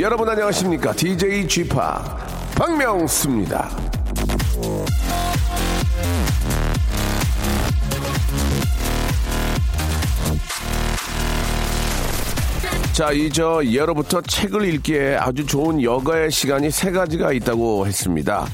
[0.00, 0.92] 여러분 안녕하십니까?
[0.92, 1.76] DJ g p
[2.56, 3.70] 박명수입니다.
[12.92, 18.46] 자, 이 저 예로부터 책을 읽기에 아주 좋은 여가의 시간이 세 가지가 있다고 했습니다.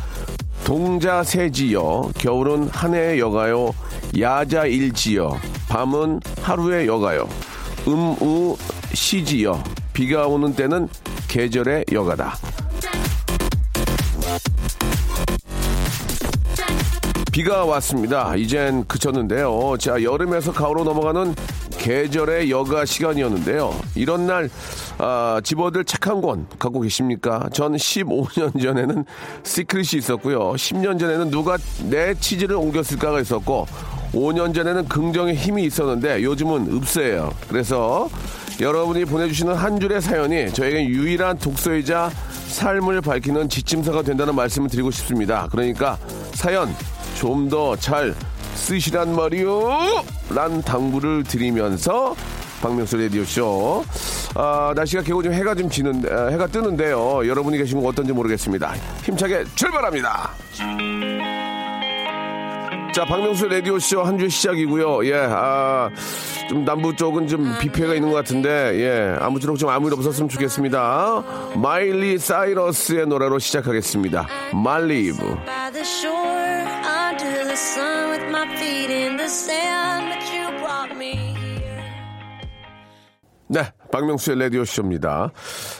[0.64, 3.74] 동자세지여, 겨울은 한 해의 여가요,
[4.18, 5.38] 야자일지여,
[5.68, 7.28] 밤은 하루의 여가요,
[7.86, 8.56] 음우
[8.94, 10.88] 시지여, 비가 오는 때는
[11.30, 12.34] 계절의 여가다.
[17.30, 18.34] 비가 왔습니다.
[18.34, 19.76] 이젠 그쳤는데요.
[19.78, 21.34] 자, 여름에서 가을로 넘어가는
[21.78, 23.72] 계절의 여가 시간이었는데요.
[23.94, 24.50] 이런 날,
[24.98, 27.48] 아, 집어들 책 한 권 갖고 계십니까?
[27.52, 29.04] 전 15년 전에는
[29.44, 30.52] 시크릿이 있었고요.
[30.54, 31.56] 10년 전에는 누가
[31.88, 33.66] 내 치즈를 옮겼을까가 있었고,
[34.12, 37.30] 5년 전에는 긍정의 힘이 있었는데 요즘은 없어요.
[37.48, 38.08] 그래서
[38.60, 42.10] 여러분이 보내주시는 한 줄의 사연이 저에게 유일한 독서이자
[42.48, 45.48] 삶을 밝히는 지침서가 된다는 말씀을 드리고 싶습니다.
[45.50, 45.96] 그러니까
[46.34, 46.68] 사연
[47.16, 48.14] 좀 더 잘
[48.54, 50.04] 쓰시란 말이요.
[50.34, 52.14] 란 당부를 드리면서
[52.60, 53.84] 박명수 라디오쇼.
[54.34, 57.26] 아, 날씨가 개고 좀 해가 좀 지는, 아, 해가 뜨는데요.
[57.26, 58.74] 여러분이 계시면 어떤지 모르겠습니다.
[59.04, 60.30] 힘차게 출발합니다.
[62.92, 65.06] 자, 박명수 라디오쇼 한 주 시작이고요.
[65.06, 65.88] 예, 아,
[66.48, 68.48] 좀 남부 쪽은 좀비 피해가 있는 것 같은데,
[68.80, 71.22] 예, 아무쪼록 좀 아무 일 없었으면 좋겠습니다.
[71.56, 74.26] 마일리 사이러스의 노래로 시작하겠습니다.
[74.52, 75.16] 말리브.
[75.46, 80.49] by the shore under the sun with my feet in the sand but you
[83.90, 85.32] 박명수의 라디오쇼입니다.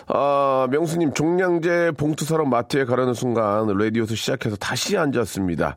[0.08, 5.76] 아, 명수님, 종량제 봉투 사러 마트에 가려는 순간 라디오에서 시작해서 다시 앉았습니다.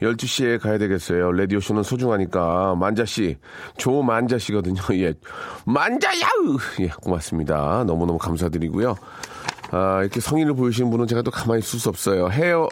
[0.00, 1.32] 12시에 가야 되겠어요.
[1.32, 2.74] 라디오쇼는 소중하니까.
[2.76, 3.38] 만자씨,
[3.76, 4.80] 조만자씨거든요.
[4.94, 5.14] 예.
[5.64, 6.58] 만자야우!
[6.80, 7.84] 예, 고맙습니다.
[7.86, 8.96] 너무너무 감사드리고요.
[9.70, 12.28] 아, 이렇게 성의를 보이시는 분은 제가 또 가만히 있을 수 없어요.
[12.28, 12.68] 헤어,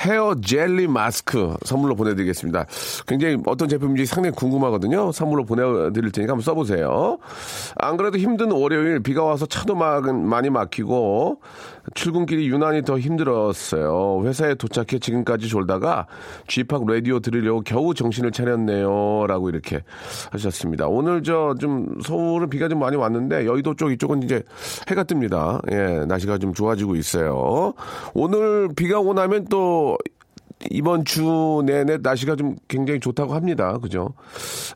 [0.00, 2.66] 헤어 젤리 마스크 선물로 보내드리겠습니다.
[3.06, 5.12] 굉장히 어떤 제품인지 상당히 궁금하거든요.
[5.12, 7.18] 선물로 보내드릴 테니까 한번 써보세요.
[7.76, 11.40] 안 그래도 힘든 월요일 비가 와서 차도 막, 많이 막히고
[11.94, 14.22] 출근길이 유난히 더 힘들었어요.
[14.24, 16.06] 회사에 도착해 지금까지 졸다가
[16.48, 19.26] 쥐팍 라디오 들으려고 겨우 정신을 차렸네요.
[19.26, 19.82] 라고 이렇게
[20.32, 20.86] 하셨습니다.
[20.88, 24.42] 오늘 저 좀 서울은 비가 좀 많이 왔는데 여의도 쪽 이쪽은 이제
[24.88, 25.60] 해가 뜹니다.
[25.70, 27.72] 예, 날씨가 좀 좋아지고 있어요.
[28.14, 29.61] 오늘 비가 오고 나면 또
[30.70, 33.78] 이번 주 내내 날씨가 좀 굉장히 좋다고 합니다.
[33.78, 34.14] 그죠?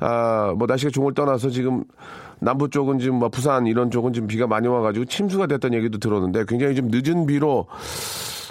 [0.00, 1.84] 아, 뭐 날씨가 걸 떠나서 지금
[2.40, 6.44] 남부 쪽은 지금 뭐 부산 이런 쪽은 지금 비가 많이 와가지고 침수가 됐다는 얘기도 들었는데
[6.48, 7.66] 굉장히 좀 늦은 비로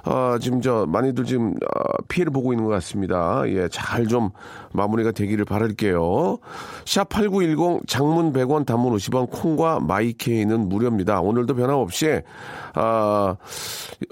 [0.05, 3.43] 어, 지금 저 많이들 지금 어, 피해를 보고 있는 것 같습니다.
[3.47, 4.29] 예, 잘 좀
[4.71, 6.37] 마무리가 되기를 바랄게요.
[6.85, 11.21] 샵 8910 장문 100원 단문 50원 콩과 마이케이는 무료입니다.
[11.21, 12.21] 오늘도 변함없이
[12.75, 13.35] 아,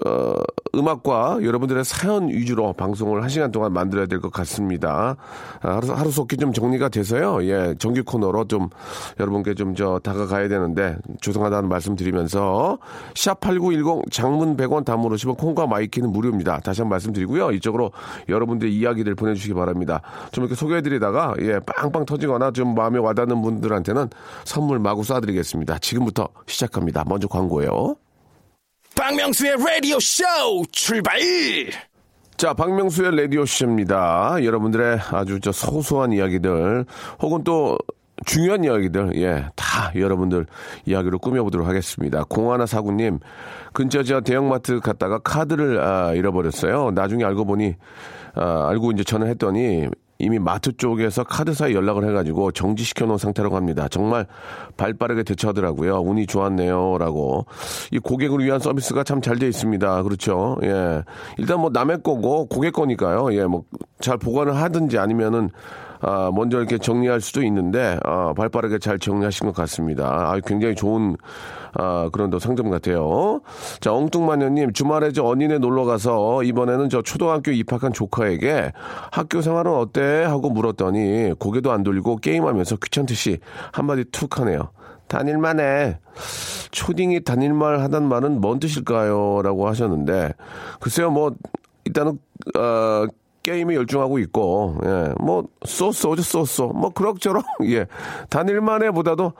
[0.04, 0.34] 어,
[0.78, 5.16] 음악과 여러분들의 사연 위주로 방송을 한 시간 동안 만들어야 될 것 같습니다.
[5.60, 7.44] 아, 하루, 하루속히 좀 정리가 돼서요.
[7.44, 8.68] 예, 정규 코너로 좀
[9.20, 12.78] 여러분께 좀 저 다가가야 되는데 죄송하다는 말씀 드리면서
[13.14, 16.60] 샵8910 장문 100원 단문 50원 콩과 마이케이는 무료입니다.
[16.60, 17.50] 다시 한 번 말씀드리고요.
[17.52, 17.90] 이쪽으로
[18.28, 20.00] 여러분들 이야기들 보내주시기 바랍니다.
[20.32, 24.10] 좀 이렇게 소개해드리다가 예, 빵빵 터지거나 좀 마음에 와닿는 분들한테는
[24.44, 25.80] 선물 마구 쏴드리겠습니다.
[25.82, 27.04] 지금부터 시작합니다.
[27.06, 27.96] 먼저 광고예요.
[28.96, 31.18] 박명수의 라디오쇼 출발.
[32.36, 34.36] 자, 박명수의 라디오 쇼입니다.
[34.42, 36.84] 여러분들의 아주 저 소소한 이야기들,
[37.20, 37.78] 혹은 또
[38.24, 40.46] 중요한 이야기들, 예, 다 여러분들
[40.86, 42.24] 이야기로 꾸며보도록 하겠습니다.
[42.24, 43.18] 공하나 사구님,
[43.72, 46.92] 근처 저 대형마트 갔다가 카드를 아, 잃어버렸어요.
[46.92, 47.74] 나중에 알고 보니,
[48.34, 49.88] 아, 알고 이제 전화했더니,
[50.24, 53.88] 이미 마트 쪽에서 카드사에 연락을 해가지고 정지시켜 놓은 상태라고 합니다.
[53.88, 54.26] 정말
[54.76, 56.00] 발 빠르게 대처하더라고요.
[56.00, 56.96] 운이 좋았네요.
[56.98, 57.46] 라고.
[57.92, 60.02] 이 고객을 위한 서비스가 참 잘 돼 있습니다.
[60.02, 60.56] 그렇죠.
[60.62, 61.02] 예.
[61.38, 63.32] 일단 뭐 남의 거고 고객 거니까요.
[63.34, 63.44] 예.
[63.44, 63.64] 뭐
[64.00, 65.48] 잘 보관을 하든지 아니면은
[66.06, 70.06] 아, 먼저 이렇게 정리할 수도 있는데, 아, 발 빠르게 잘 정리하신 것 같습니다.
[70.06, 71.16] 아, 굉장히 좋은,
[71.72, 73.40] 아, 그런 또 상점 같아요.
[73.80, 78.72] 자, 엉뚱마녀님, 주말에 저 언니네 놀러 가서 이번에는 저 초등학교 입학한 조카에게
[79.12, 80.24] 학교 생활은 어때?
[80.24, 83.38] 하고 물었더니 고개도 안 돌리고 게임하면서 귀찮듯이
[83.72, 84.70] 한마디 툭 하네요.
[85.08, 85.98] 다닐만 해.
[86.70, 89.40] 초딩이 다닐만 하단 말은 뭔 뜻일까요?
[89.42, 90.34] 라고 하셨는데,
[90.80, 91.34] 글쎄요, 뭐,
[91.86, 92.18] 일단은,
[92.58, 93.06] 어,
[93.44, 96.68] 게임에 열중하고 있고, 예, 뭐, 쏘쏘죠, 쏘쏘.
[96.68, 97.86] 뭐, 그럭저럭, 예.
[98.30, 99.32] 단일만에 보다도,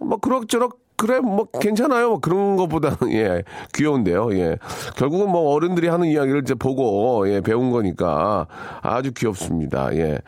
[0.00, 2.10] 뭐, 그럭저럭 그래 뭐 괜찮아요.
[2.10, 3.42] 뭐 그런 것보다는 예
[3.74, 4.38] 귀여운데요.
[4.38, 4.56] 예
[4.96, 8.46] 결국은 뭐 어른들이 하는 이야기를 이제 보고 예 배운 거니까
[8.82, 9.92] 아주 귀엽습니다.
[9.96, 10.18] 예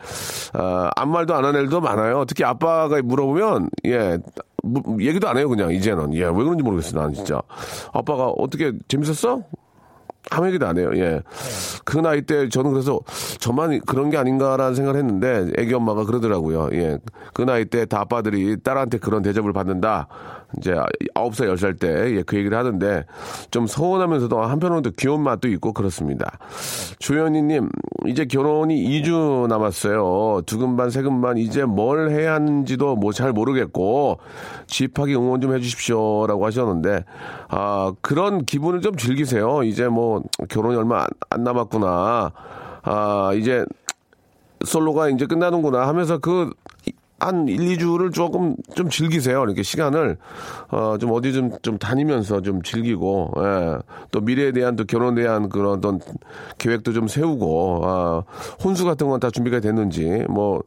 [0.51, 2.25] 아, 아무 말도 안 하는 애들도 많아요.
[2.27, 4.17] 특히 아빠가 물어보면 예
[4.63, 7.41] 뭐, 얘기도 안 해요 그냥 이제는 예 왜 그런지 모르겠어 나는 진짜
[7.93, 9.43] 아빠가 어떻게 재밌었어?
[10.31, 10.91] 아무 얘기도 안 해요.
[10.95, 11.21] 예.
[11.83, 12.99] 그 나이 때 저는 그래서
[13.39, 16.69] 저만 그런 게 아닌가라는 생각을 했는데 애기 엄마가 그러더라고요.
[16.73, 16.97] 예.
[17.33, 20.07] 그 나이 때 다 아빠들이 딸한테 그런 대접을 받는다.
[20.57, 20.75] 이제
[21.13, 23.05] 아홉 살, 열 살 때, 예, 그 얘기를 하는데,
[23.51, 26.37] 좀 서운하면서도 한편으로는 또 귀여운 맛도 있고 그렇습니다.
[26.99, 27.69] 조현희님,
[28.07, 30.41] 이제 결혼이 2주 남았어요.
[30.45, 34.19] 두근반, 세근반, 이제 뭘 해야 하는지도 뭐 잘 모르겠고,
[34.67, 36.27] 집하기 응원 좀 해주십시오.
[36.27, 37.05] 라고 하셨는데,
[37.49, 39.63] 아, 그런 기분을 좀 즐기세요.
[39.63, 42.31] 이제 뭐, 결혼이 얼마 안, 안 남았구나.
[42.83, 43.65] 아, 이제,
[44.63, 46.49] 솔로가 이제 끝나는구나 하면서 그,
[47.19, 49.43] 한 1, 2주를 조금 좀 즐기세요.
[49.43, 50.17] 이렇게 시간을,
[50.69, 53.77] 어, 좀 어디 좀, 좀 다니면서 좀 즐기고, 예.
[54.11, 55.99] 또 미래에 대한 또 결혼에 대한 그런 어떤
[56.57, 58.23] 계획도 좀 세우고, 아,
[58.63, 60.61] 혼수 같은 건 다 준비가 됐는지, 뭐,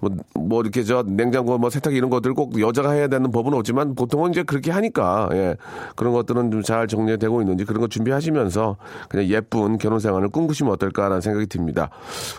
[0.00, 3.94] 뭐, 뭐 이렇게 저 냉장고 뭐 세탁기 이런 것들 꼭 여자가 해야 되는 법은 없지만
[3.94, 5.56] 보통은 이제 그렇게 하니까, 예.
[5.94, 8.76] 그런 것들은 좀 잘 정리되고 있는지 그런 거 준비하시면서
[9.08, 11.90] 그냥 예쁜 결혼 생활을 꿈꾸시면 어떨까라는 생각이 듭니다.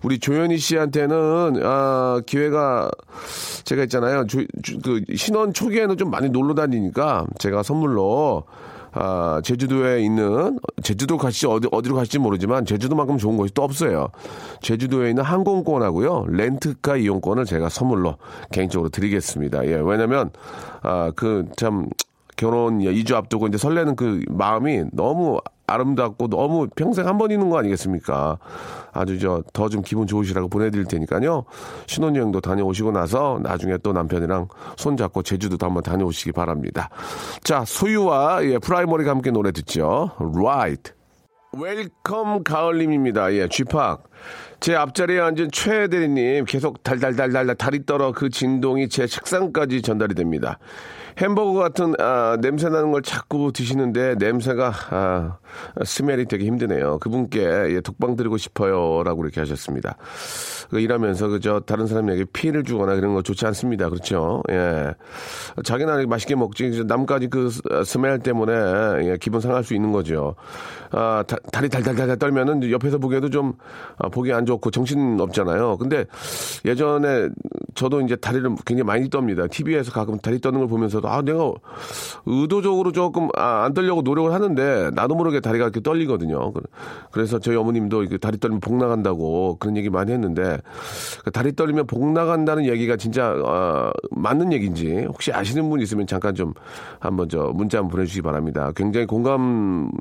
[0.04, 2.90] 우리 조현희 씨한테는, 아, 기회가
[3.64, 4.26] 제가 있잖아요.
[4.28, 8.44] 조- 조- 그 신혼 초기에는 좀 많이 놀러 다니니까 제가 선물로
[8.96, 14.10] 아, 제주도에 있는 제주도 가시 어디 어디로 가실지 모르지만 제주도만큼 좋은 곳이 또 없어요.
[14.62, 18.18] 제주도에 있는 항공권하고요 렌트카 이용권을 제가 선물로
[18.52, 19.66] 개인적으로 드리겠습니다.
[19.66, 20.30] 예, 왜냐면
[20.84, 21.88] 아, 그 참
[22.36, 27.58] 결혼 2주 앞두고 이제 설레는 그 마음이 너무 아름답고 너무 평생 한 번 있는 거
[27.58, 28.38] 아니겠습니까?
[28.92, 31.46] 아주 저 더 좀 기분 좋으시라고 보내드릴 테니까요.
[31.88, 36.90] 신혼여행도 다녀오시고 나서 나중에 또 남편이랑 손잡고 제주도도 한번 다녀오시기 바랍니다.
[37.44, 40.12] 자, 소유와 예, 프라이머리가 함께 노래 듣죠.
[40.20, 40.92] Right.
[41.56, 43.34] 웰컴 가을님입니다.
[43.34, 44.04] 예, G-Park.
[44.60, 50.58] 제 앞자리에 앉은 최 대리님 계속 달달달달 다리 떨어 그 진동이 제 책상까지 전달이 됩니다.
[51.18, 55.38] 햄버거 같은 아, 냄새 나는 걸 자꾸 드시는데 냄새가 아,
[55.84, 57.00] smell이 되게 힘드네요.
[57.00, 57.40] 그분께
[57.76, 59.96] 예, 독박 드리고 싶어요라고 이렇게 하셨습니다.
[60.70, 63.90] 그 일하면서 그저 다른 사람에게 피해를 주거나 그런 거 좋지 않습니다.
[63.90, 64.42] 그렇죠?
[64.50, 64.94] 예.
[65.64, 68.54] 자기는 맛있게 먹지 남까지 그 스- 스멜 때문에
[69.08, 70.36] 예, 기분 상할 수 있는 거죠.
[70.92, 73.54] 아, 다, 다리 달달달달 떨면은 옆에서 보기에도 좀
[73.98, 75.78] 아, 보기 안 좋고 정신 없잖아요.
[75.78, 76.06] 근데
[76.66, 77.30] 예전에
[77.76, 79.50] 저도 이제 다리를 굉장히 많이 떱니다.
[79.50, 81.52] TV에서 가끔 다리 떠는 걸 보면서 도 아 내가
[82.26, 86.54] 의도적으로 조금 아, 안 떨려고 노력을 하는데 나도 모르게 다리가 이렇게 떨리거든요.
[86.54, 86.62] 그-
[87.12, 90.60] 그래서 저희 어머님도 다리 떨면 복 나간다고 그런 얘기 많이 했는데
[91.26, 96.34] 그 다리 떨리면 복 나간다는 얘기가 진짜 아, 맞는 얘기인지 혹시 아시는 분 있으면 잠깐
[96.36, 96.54] 좀
[97.00, 98.72] 한번 저 문자 한번 보내주시기 바랍니다.
[98.76, 99.92] 굉장히 공감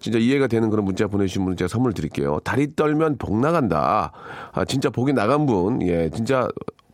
[0.00, 2.40] 진짜 이해가 되는 그런 문자 보내주신 분은 제가 선물 드릴게요.
[2.42, 4.10] 다리 떨면 복 나간다.
[4.52, 6.48] 아, 진짜 복이 나간 분, 예, 진짜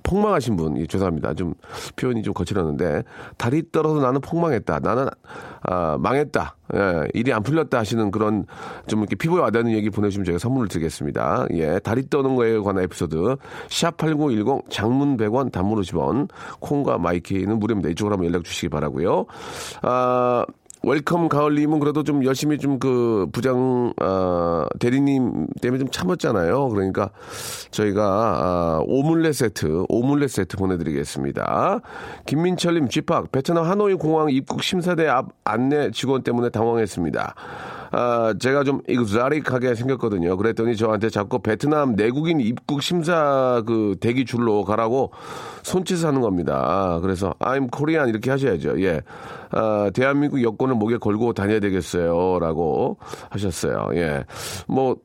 [0.08, 1.34] 폭망하신 분, 예, 죄송합니다.
[1.34, 1.52] 좀
[1.96, 3.02] 표현이 좀 거칠었는데
[3.37, 4.78] 다리 떨어서 나는 폭망했다.
[4.78, 5.06] 나는
[5.62, 6.56] 아, 망했다.
[6.74, 8.46] 예, 일이 안 풀렸다 하시는 그런
[8.86, 11.46] 좀 이렇게 피부에 와닿는 얘기 보내주시면 제가 선물을 드리겠습니다.
[11.53, 13.36] 예, 다리 떠는 거에 관한 에피소드
[13.69, 17.91] 샵8910 장문 100원 단문 50원 콩과 마이케이는 무료입니다.
[17.91, 19.27] 이쪽으로 한번 연락 주시기 바라고요.
[19.82, 20.46] 아,
[20.88, 26.68] 웰컴 가을님은 그래도 좀 열심히 좀 그 부장 아, 대리님 때문에 좀 참았잖아요.
[26.68, 27.10] 그러니까
[27.70, 31.80] 저희가 아, 오믈렛 세트 오믈렛 세트 보내드리겠습니다.
[32.26, 37.34] 김민철님 집합 베트남 하노이 공항 입국 심사대 앞 안내 직원 때문에 당황했습니다.
[37.90, 40.36] 아, 제가 좀 익사릭하게 생겼거든요.
[40.36, 45.10] 그랬더니 저한테 자꾸 베트남 내국인 입국 심사 그 대기 줄로 가라고
[45.62, 46.98] 손짓을 하는 겁니다.
[47.02, 48.80] 그래서 I'm Korean 이렇게 하셔야죠.
[48.82, 49.00] 예.
[49.50, 52.38] 아, 대한민국 여권을 목에 걸고 다녀야 되겠어요.
[52.40, 52.98] 라고
[53.30, 53.90] 하셨어요.
[53.94, 54.24] 예.
[54.66, 54.96] 뭐,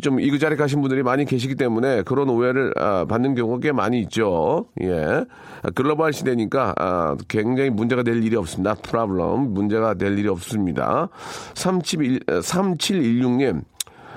[0.00, 4.66] 좀 이그자릭하신 분들이 많이 계시기 때문에 그런 오해를 아, 받는 경우가 꽤 많이 있죠.
[4.82, 5.24] 예.
[5.62, 8.74] 아, 글로벌 시대니까 아, 굉장히 문제가 될 일이 없습니다.
[8.74, 11.08] 프라블럼 문제가 될 일이 없습니다.
[11.54, 13.62] 37, 3716님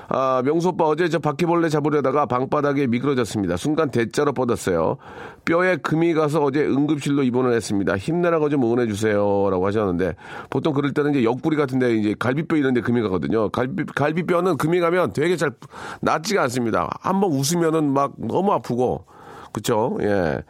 [0.07, 3.57] 아, 명수 오빠 어제 저 바퀴벌레 잡으려다가 방바닥에 미끄러졌습니다.
[3.57, 4.97] 순간 대자로 뻗었어요.
[5.45, 7.97] 뼈에 금이 가서 어제 응급실로 입원을 했습니다.
[7.97, 9.47] 힘내라고 좀 응원해 주세요.
[9.49, 10.15] 라고 하셨는데
[10.49, 13.49] 보통 그럴 때는 이제 옆구리 같은데 이제 갈비뼈 이런 데 금이 가거든요.
[13.49, 15.51] 갈비, 갈비뼈는 금이 가면 되게 잘
[16.01, 16.89] 낫지가 않습니다.
[17.01, 19.05] 한번 웃으면은 막 너무 아프고
[19.51, 19.97] 그쵸?
[20.01, 20.41] 예.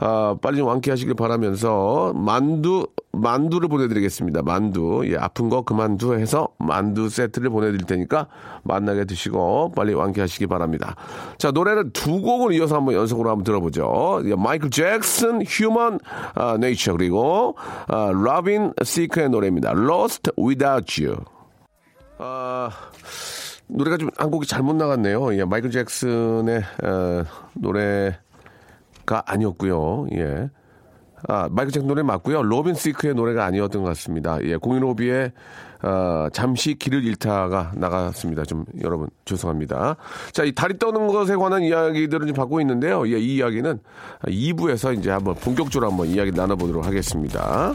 [0.00, 4.42] 아, 빨리 좀 완쾌하시길 바라면서 만두 만두를 보내드리겠습니다.
[4.42, 8.26] 만두 예 아픈 거 그만두 해서 만두 세트를 보내드릴 테니까
[8.62, 10.96] 만나게 드시고 빨리 완쾌하시기 바랍니다.
[11.38, 14.22] 자 노래는 두 곡을 이어서 한번 연속으로 한번 들어보죠.
[14.24, 15.98] 예, 마이클 잭슨 휴먼
[16.34, 19.72] 아, 네이처 그리고 아, 라빈 시크의 노래입니다.
[19.72, 21.18] Lost Without You.
[22.18, 22.70] 아,
[23.68, 25.34] 노래가 좀 한 곡이 잘못 나갔네요.
[25.36, 30.06] 예, 마이클 잭슨의 어, 노래가 아니었고요.
[30.14, 30.50] 예.
[31.28, 32.42] 아, 마이클 잭슨 노래 맞고요.
[32.42, 34.38] 로빈 시크의 노래가 아니었던 것 같습니다.
[34.42, 35.32] 예, 공일오비의
[35.82, 38.44] 어, 잠시 길을 잃다가 나갔습니다.
[38.44, 39.96] 좀 여러분 죄송합니다.
[40.32, 43.06] 자, 이 다리 떠는 것에 관한 이야기들을 좀 받고 있는데요.
[43.08, 43.80] 예, 이 이야기는
[44.24, 47.74] 2부에서 이제 한번 본격적으로 한번 이야기 나눠보도록 하겠습니다.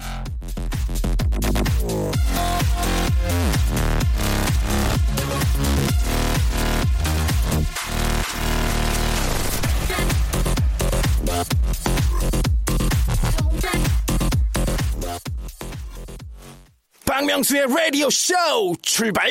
[17.38, 18.34] 박명수의 라디오 쇼
[18.82, 19.29] 출발!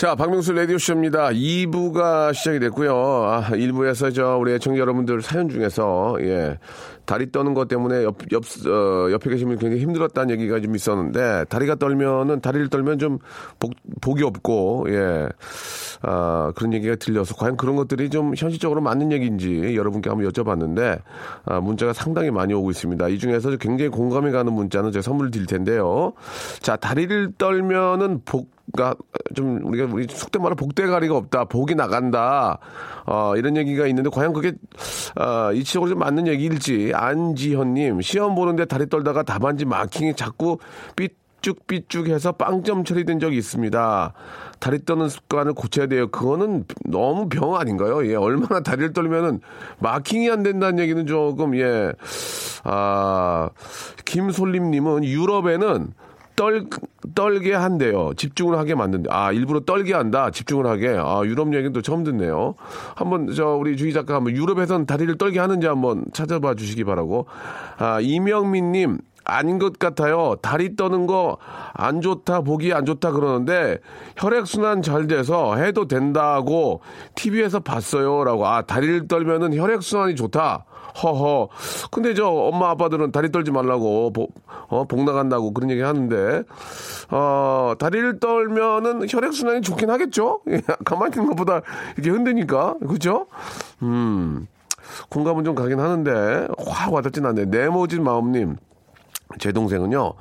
[0.00, 1.28] 자, 박명수 라디오쇼입니다.
[1.28, 2.96] 2부가 시작이 됐고요.
[2.96, 6.58] 아, 1부에서 저 우리 애청자 여러분들 사연 중에서, 예,
[7.04, 11.44] 다리 떠는 것 때문에 옆, 옆, 어, 옆에 계신 분이 굉장히 힘들었다는 얘기가 좀 있었는데,
[11.50, 13.18] 다리가 떨면은, 다리를 떨면 좀
[13.58, 15.28] 복, 복이 없고, 예,
[16.00, 21.02] 아, 그런 얘기가 들려서 과연 그런 것들이 좀 현실적으로 맞는 얘기인지 여러분께 한번 여쭤봤는데,
[21.44, 23.06] 아, 문자가 상당히 많이 오고 있습니다.
[23.08, 26.14] 이 중에서 굉장히 공감이 가는 문자는 제가 선물을 드릴 텐데요.
[26.60, 28.96] 자, 다리를 떨면은 복, 그러니까
[29.34, 32.58] 좀 우리가 우리 속된 말로 복대가리가 없다, 복이 나간다,
[33.06, 34.52] 어, 이런 얘기가 있는데 과연 그게
[35.18, 40.58] 어, 이치적으로 좀 맞는 얘기일지 안지현님 시험 보는데 다리 떨다가 답안지 마킹이 자꾸
[40.96, 44.12] 삐쭉삐쭉해서 빵점 처리된 적이 있습니다.
[44.58, 46.08] 다리 떠는 습관을 고쳐야 돼요.
[46.08, 48.06] 그거는 너무 병 아닌가요?
[48.06, 49.40] 예, 얼마나 다리를 떨면은
[49.78, 51.92] 마킹이 안 된다는 얘기는 조금 예,
[52.64, 53.48] 아
[54.04, 55.94] 김솔림님은 유럽에는
[56.40, 56.64] 떨,
[57.14, 58.14] 떨게 한대요.
[58.16, 59.10] 집중을 하게 만든대.
[59.12, 60.30] 아, 일부러 떨게 한다.
[60.30, 60.88] 집중을 하게.
[60.98, 62.54] 아, 유럽 얘기는 또 처음 듣네요.
[62.94, 67.26] 한번, 저, 우리 주희 작가 한번 유럽에선 다리를 떨게 하는지 한번 찾아봐 주시기 바라고.
[67.76, 70.36] 아, 이명민님, 아닌 것 같아요.
[70.40, 71.36] 다리 떠는 거
[71.74, 73.78] 안 좋다, 보기 안 좋다 그러는데
[74.16, 76.80] 혈액순환 잘 돼서 해도 된다고
[77.14, 78.24] TV에서 봤어요.
[78.24, 78.46] 라고.
[78.46, 80.64] 아, 다리를 떨면은 혈액순환이 좋다.
[81.02, 81.48] 허허.
[81.90, 84.34] 근데 저 엄마 아빠들은 다리 떨지 말라고 복,
[84.68, 86.42] 어, 복 나간다고 그런 얘기 하는데
[87.10, 90.40] 어, 다리를 떨면은 혈액 순환이 좋긴 하겠죠.
[90.48, 91.62] 예, 가만히 있는 것보다
[91.96, 93.26] 이렇게 흔드니까 그렇죠?
[93.82, 94.46] 음.
[95.08, 97.46] 공감은 좀 가긴 하는데 확 와닿진 않네.
[97.46, 98.56] 네모진 마음님.
[99.38, 100.14] 제 동생은요,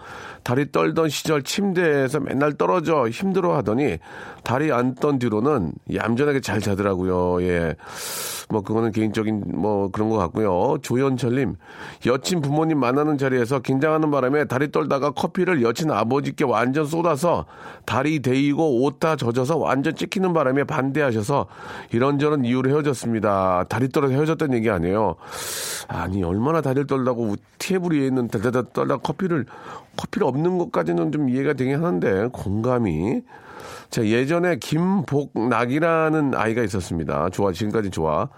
[0.44, 3.98] 다리 떨던 시절 침대에서 맨날 떨어져 힘들어 하더니,
[4.44, 7.42] 다리 안 떤 뒤로는 얌전하게 잘 자더라고요.
[7.44, 7.76] 예.
[8.50, 10.78] 뭐, 그거는 개인적인 뭐 그런 것 같고요.
[10.82, 11.56] 조현철님,
[12.06, 17.46] 여친 부모님 만나는 자리에서 긴장하는 바람에 다리 떨다가 커피를 여친 아버지께 완전 쏟아서
[17.86, 21.46] 다리 데이고 옷 다 젖어서 완전 찍히는 바람에 반대하셔서
[21.94, 23.66] 이런저런 이유로 헤어졌습니다.
[23.70, 25.16] 다리 떨어서 헤어졌다는 얘기 아니에요.
[25.88, 27.36] 아니, 얼마나 다리를 떨다고
[27.92, 29.46] 위에 있는 다다다 떨다 커피를,
[29.98, 33.22] 커피를 없는 것까지는 좀 이해가 되긴 하는데, 공감이.
[33.90, 37.30] 자, 예전에 김복락이라는 아이가 있었습니다.
[37.30, 38.30] 좋아, 지금까지 좋아.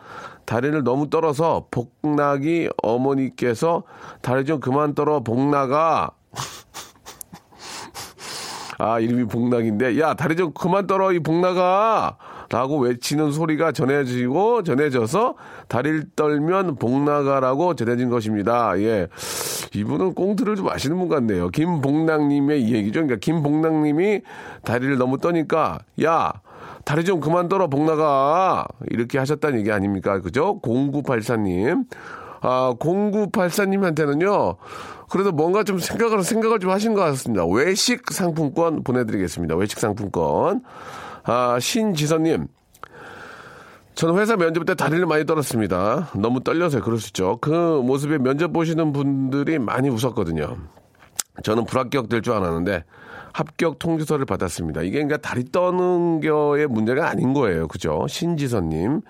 [0.45, 3.83] 다리를 너무 떨어서 복락이 어머니께서
[4.21, 6.11] 다리 좀 그만 떨어 복락아.
[8.79, 12.17] 아, 이름이 복락인데, 야, 다리 좀 그만 떨어, 이 복락아!
[12.49, 15.35] 라고 외치는 소리가 전해지고, 전해져서,
[15.67, 18.77] 다리를 떨면 복락아라고 전해진 것입니다.
[18.79, 19.07] 예.
[19.73, 21.49] 이분은 꽁트를 좀 아시는 분 같네요.
[21.49, 23.01] 김복락님의 이 얘기죠.
[23.01, 24.21] 그러니까 김복락님이
[24.63, 26.33] 다리를 너무 떠니까, 야,
[26.83, 28.65] 다리 좀 그만 떨어, 복락아!
[28.89, 30.19] 이렇게 하셨다는 얘기 아닙니까?
[30.19, 30.59] 그죠?
[30.61, 31.85] 0984님.
[32.41, 34.57] 아, 0984님한테는요,
[35.09, 37.45] 그래도 뭔가 좀 생각을, 생각을 좀 하신 것 같습니다.
[37.45, 39.55] 외식 상품권 보내드리겠습니다.
[39.55, 40.63] 외식 상품권.
[41.23, 42.47] 아, 신지선님.
[43.95, 46.09] 저는 회사 면접 때 다리를 많이 떨었습니다.
[46.15, 47.37] 너무 떨려서 그럴 수 있죠.
[47.41, 47.49] 그
[47.83, 50.57] 모습에 면접 보시는 분들이 많이 웃었거든요.
[51.43, 52.83] 저는 불합격 될 줄 알았는데
[53.33, 54.81] 합격 통지서를 받았습니다.
[54.81, 57.67] 이게 그러니까 다리 떠는 거의 문제가 아닌 거예요.
[57.67, 58.05] 그죠?
[58.07, 59.01] 신지선님.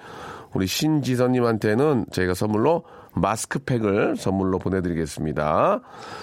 [0.53, 2.83] 우리 신지선님한테는 저희가 선물로
[3.13, 5.79] 마스크팩을 선물로 보내드리겠습니다.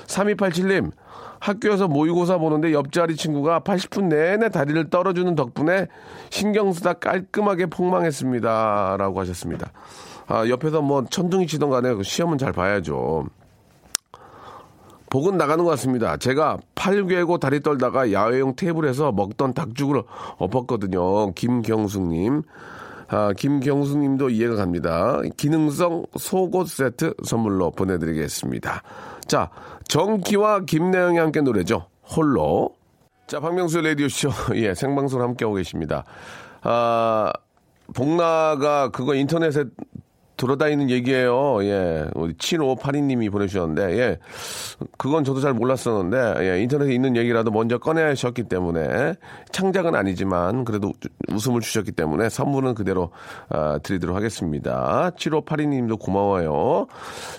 [0.07, 0.91] 3287님,
[1.41, 5.87] 학교에서 모의고사 보는데 옆자리 친구가 80분 내내 다리를 떨어주는 덕분에
[6.31, 8.97] 신경 쓰다 깔끔하게 폭망했습니다.
[8.99, 9.73] 라고 하셨습니다.
[10.27, 13.27] 아, 옆에서 뭐 천둥이 치던 간에 그 시험은 잘 봐야죠.
[15.11, 16.19] 복은 나가는 것 같습니다.
[16.19, 20.03] 제가 팔 괴고 다리 떨다가 야외용 테이블에서 먹던 닭죽을
[20.37, 21.33] 엎었거든요.
[21.33, 22.43] 김경숙님.
[23.09, 25.21] 아, 김경수 님도 이해가 갑니다.
[25.37, 28.83] 기능성 속옷 세트 선물로 보내드리겠습니다.
[29.27, 29.51] 자,
[29.89, 31.87] 정기와 김나영이 함께 노래죠.
[32.05, 32.75] 홀로.
[33.27, 34.31] 자, 박명수 라디오쇼.
[34.57, 36.05] 예, 생방송 함께하고 계십니다.
[36.63, 37.33] 아,
[37.95, 39.65] 복나가 그거 인터넷에
[40.39, 41.63] 돌아다니는 얘기예요.
[41.65, 42.07] 예.
[42.15, 44.19] 우리 7582님이 보내주셨는데, 예.
[44.97, 46.63] 그건 저도 잘 몰랐었는데, 예.
[46.63, 49.15] 인터넷에 있는 얘기라도 먼저 꺼내셨기 때문에,
[49.53, 50.93] 창작은 아니지만, 그래도
[51.31, 53.11] 웃음을 주셨기 때문에, 선물은 그대로,
[53.51, 55.11] 아, 드리도록 하겠습니다.
[55.17, 56.87] 7582님도 고마워요.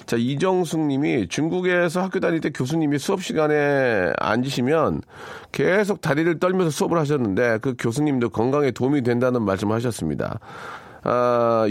[0.05, 5.01] 자, 이정숙 님이 중국에서 학교 다닐 때 교수님이 수업 시간에 앉으시면
[5.53, 10.39] 계속 다리를 떨면서 수업을 하셨는데, 그 교수님도 건강에 도움이 된다는 말씀을 하셨습니다.
[11.03, 11.65] 아,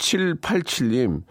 [0.00, 1.22] 6787님.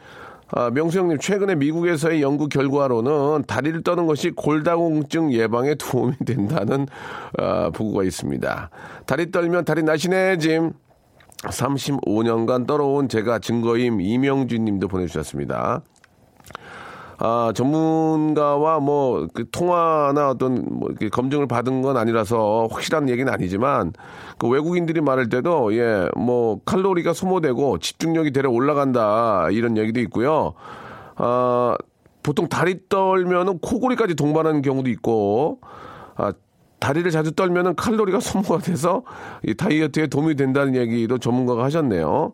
[0.51, 6.87] 아, 명수 형님, 최근에 미국에서의 연구 결과로는 다리를 떠는 것이 골다공증 예방에 도움이 된다는,
[7.37, 8.69] 아, 보고가 있습니다.
[9.05, 10.73] 다리 떨면 다리 나시네짐.
[11.43, 15.81] 35년간 떨어온 제가 증거임 이명준 님도 보내주셨습니다.
[17.21, 23.91] 아, 전문가와 뭐, 그 통화나 어떤, 뭐, 검증을 받은 건 아니라서 확실한 얘기는 아니지만,
[24.37, 30.53] 그 외국인들이 말할 때도, 예, 뭐, 칼로리가 소모되고 집중력이 되려 올라간다, 이런 얘기도 있고요.
[31.17, 31.75] 아,
[32.23, 35.59] 보통 다리 떨면은 코골이까지 동반하는 경우도 있고,
[36.15, 36.31] 아,
[36.79, 39.03] 다리를 자주 떨면은 칼로리가 소모가 돼서
[39.45, 42.31] 이 다이어트에 도움이 된다는 얘기도 전문가가 하셨네요.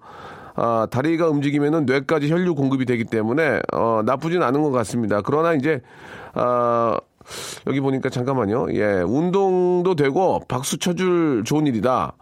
[0.55, 5.21] 아, 다리가 움직이면은 뇌까지 혈류 공급이 되기 때문에 어, 나쁘진 않은 것 같습니다.
[5.21, 5.81] 그러나 이제
[6.33, 6.97] 아,
[7.67, 8.73] 여기 보니까 잠깐만요.
[8.73, 12.13] 예, 운동도 되고 박수 쳐줄 좋은 일이다.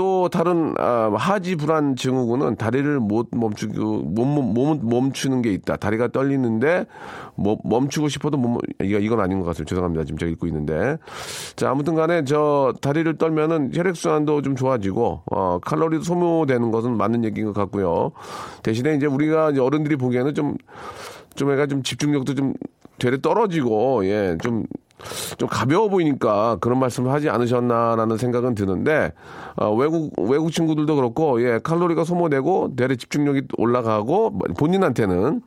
[0.00, 5.76] 또 다른 아, 하지 불안 증후군은 다리를 못 멈추고 못, 못, 멈추는 게 있다.
[5.76, 6.86] 다리가 떨리는데
[7.34, 9.66] 뭐, 멈추고 싶어도 못, 이건 아닌 것 같아요.
[9.66, 10.04] 죄송합니다.
[10.04, 10.96] 지금 제가 읽고 있는데
[11.54, 17.48] 자 아무튼간에 저 다리를 떨면은 혈액 순환도 좀 좋아지고 어, 칼로리도 소모되는 것은 맞는 얘기인
[17.48, 18.12] 것 같고요.
[18.62, 22.54] 대신에 이제 우리가 이제 어른들이 보기에는 좀좀 애가 좀 집중력도 좀
[22.98, 24.64] 되레 떨어지고 예좀
[25.38, 29.12] 좀 가벼워 보이니까 그런 말씀을 하지 않으셨나라는 생각은 드는데
[29.56, 35.42] 어, 외국 외국 친구들도 그렇고 예 칼로리가 소모되고 대래 집중력이 올라가고 본인한테는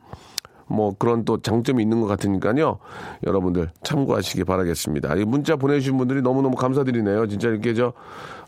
[0.66, 2.78] 뭐 그런 또 장점이 있는 것 같으니까요.
[3.26, 5.14] 여러분들 참고하시기 바라겠습니다.
[5.14, 7.28] 이 문자 보내주신 분들이 너무너무 감사드리네요.
[7.28, 7.92] 진짜 이렇게 저,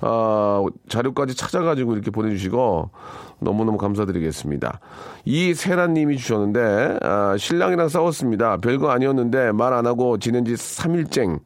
[0.00, 2.90] 아, 자료까지 찾아가지고 이렇게 보내주시고
[3.38, 4.80] 너무너무 감사드리겠습니다.
[5.26, 8.56] 이세란 님이 주셨는데, 아, 신랑이랑 싸웠습니다.
[8.56, 11.38] 별거 아니었는데 말 안 하고 지낸 지 3일째.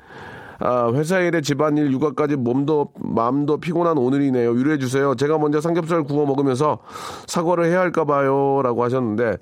[0.61, 4.51] 아, 회사 일에 집안일, 육아까지 몸도 마음도 피곤한 오늘이네요.
[4.51, 5.15] 위로해 주세요.
[5.15, 6.79] 제가 먼저 삼겹살 구워 먹으면서
[7.27, 9.39] 사과를 해야 할까 봐요라고 하셨는데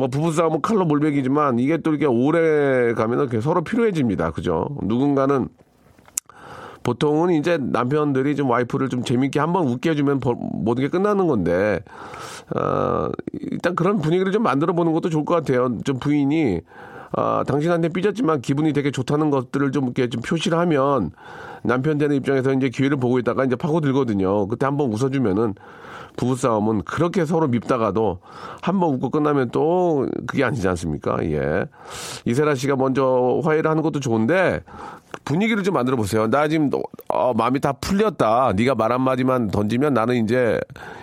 [0.00, 4.30] 뭐 부부싸움은 칼로 몰백이지만 이게 또 이렇게 오래 가면은 서로 필요해집니다.
[4.30, 4.66] 그죠?
[4.82, 5.48] 누군가는
[6.82, 10.20] 보통은 이제 남편들이 좀 와이프를 좀 재밌게 한번 웃게 해주면
[10.54, 11.80] 모든 게 끝나는 건데,
[12.56, 15.76] 어, 일단 그런 분위기를 좀 만들어 보는 것도 좋을 것 같아요.
[15.84, 16.62] 좀 부인이,
[17.12, 21.10] 아, 당신한테 삐졌지만 기분이 되게 좋다는 것들을 좀 이렇게 좀 표시를 하면
[21.62, 24.46] 남편 되는 입장에서 이제 기회를 보고 있다가 이제 파고들거든요.
[24.48, 25.54] 그때 한번 웃어주면은
[26.16, 28.18] 부부싸움은 그렇게 서로 밉다가도
[28.60, 31.18] 한 번 웃고 끝나면 또 그게 아니지 않습니까?
[31.24, 31.64] 예.
[32.24, 34.62] 이세라 씨가 먼저 화해를 하는 것도 좋은데
[35.24, 36.26] 분위기를 좀 만들어 보세요.
[36.28, 36.70] 나 지금
[37.08, 38.54] 어, 마음이 다 풀렸다.
[38.56, 40.58] 네가 말 한마디만 던지면 나는 이제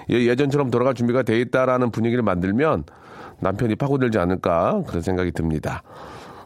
[0.09, 2.83] 예전처럼 돌아갈 준비가 돼 있다라는 분위기를 만들면
[3.39, 5.83] 남편이 파고들지 않을까 그런 생각이 듭니다.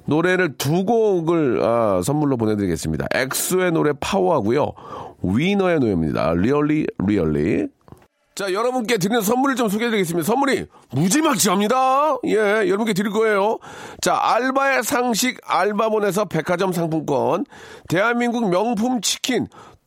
[0.06, 3.08] 노래를 두 곡을 아, 선물로 보내드리겠습니다.
[3.14, 4.72] 엑소의 노래 파워하고요.
[5.22, 6.34] 위너의 노래입니다.
[6.34, 7.68] Really Really.
[8.34, 10.26] 자, 여러분께 드리는 선물을 좀 소개해드리겠습니다.
[10.26, 12.18] 선물이 무지막지합니다.
[12.28, 13.60] 예, 여러분께 드릴 거예요.
[14.02, 17.46] 자, 알바의 상식 알바몬에서 백화점 상품권,
[17.90, 19.48] 대한민국 명품 치킨,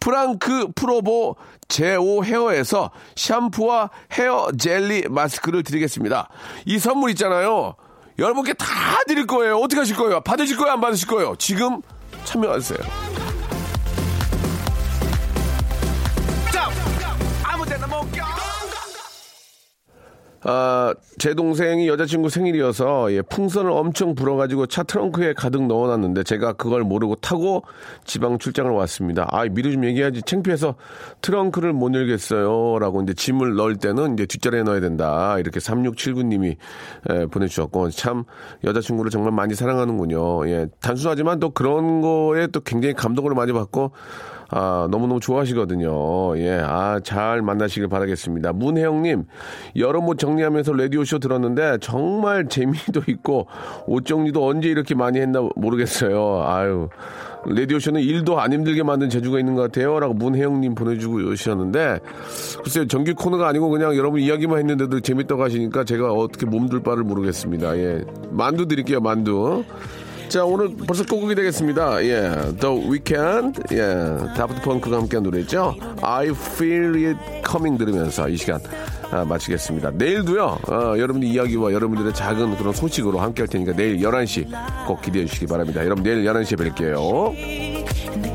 [0.00, 1.36] 프랑크 프로보
[1.68, 6.28] 제오 헤어에서 샴푸와 헤어 젤리 마스크를 드리겠습니다.
[6.64, 7.74] 이 선물 있잖아요.
[8.18, 8.66] 여러분께 다
[9.06, 9.58] 드릴 거예요.
[9.58, 10.20] 어떻게 하실 거예요?
[10.20, 10.72] 받으실 거예요?
[10.72, 11.36] 안 받으실 거예요?
[11.38, 11.80] 지금
[12.24, 12.78] 참여하세요.
[20.42, 26.82] 아, 제 동생이 여자친구 생일이어서 예, 풍선을 엄청 불어가지고 차 트렁크에 가득 넣어놨는데 제가 그걸
[26.82, 27.62] 모르고 타고
[28.06, 29.28] 지방 출장을 왔습니다.
[29.30, 30.22] 아, 미리 좀 얘기하지.
[30.22, 30.76] 창피해서
[31.20, 32.78] 트렁크를 못 열겠어요.
[32.78, 35.38] 라고 이제 짐을 넣을 때는 이제 뒷자리에 넣어야 된다.
[35.38, 36.56] 이렇게 3679님이
[37.10, 38.24] 예, 보내주셨고 참
[38.64, 40.48] 여자친구를 정말 많이 사랑하는군요.
[40.48, 43.92] 예, 단순하지만 또 그런 거에 또 굉장히 감동을 많이 받고
[44.52, 46.36] 아, 너무너무 좋아하시거든요.
[46.38, 48.52] 예, 아, 잘 만나시길 바라겠습니다.
[48.52, 49.24] 문혜영님,
[49.76, 53.46] 여러 옷 정리하면서 라디오 쇼 들었는데 정말 재미도 있고
[53.86, 56.44] 옷 정리도 언제 이렇게 많이 했나 모르겠어요.
[56.46, 56.88] 아유.
[57.46, 59.98] 라디오쇼는 일도 안 힘들게 만든 재주가 있는 것 같아요.
[59.98, 61.98] 라고 문혜영님 보내주고 오셨는데,
[62.62, 67.76] 글쎄요, 정규 코너가 아니고 그냥 여러분 이야기만 했는데도 재밌다고 하시니까 제가 어떻게 몸둘 바를 모르겠습니다.
[67.78, 68.04] 예.
[68.30, 69.64] 만두 드릴게요, 만두.
[70.28, 72.04] 자, 오늘 벌써 끝곡이 되겠습니다.
[72.04, 72.32] 예.
[72.60, 74.34] The Weeknd, 예.
[74.36, 75.74] 다프트 펑크가 함께한 노래죠.
[76.02, 77.18] I Feel It
[77.50, 78.60] Coming 들으면서 이 시간
[79.10, 79.90] 아, 마치겠습니다.
[79.94, 84.46] 내일도요, 어, 여러분들 이야기와 여러분들의 작은 그런 소식으로 함께 할 테니까 내일 11시
[84.86, 85.84] 꼭 기대해 주시기 바랍니다.
[85.84, 88.29] 여러분 내일 11시에 뵐게요.